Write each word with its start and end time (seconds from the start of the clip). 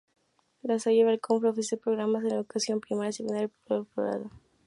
La 0.63 0.79
Salle-Bacolod 0.79 1.45
ofrece 1.45 1.77
programas 1.77 2.23
en 2.23 2.31
educación 2.31 2.79
primaria, 2.81 3.11
secundaria, 3.11 3.51
pregrado 3.67 3.83
y 3.83 3.85
posgrado. 3.93 4.31